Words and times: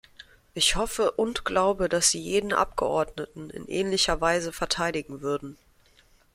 Ich 0.55 0.75
hoffe 0.77 1.11
und 1.11 1.45
glaube, 1.45 1.87
dass 1.87 2.09
Sie 2.09 2.19
jeden 2.19 2.53
Abgeordneten 2.53 3.51
in 3.51 3.67
ähnlicher 3.67 4.19
Weise 4.19 4.51
verteidigen 4.51 5.21
würden. 5.21 5.59